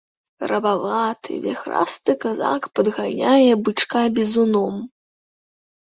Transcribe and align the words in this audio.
Рабаваты, 0.51 1.31
віхрасты 1.43 2.11
казак 2.25 2.61
падганяе 2.79 3.53
бычка 3.69 4.01
бізуном. 4.17 4.75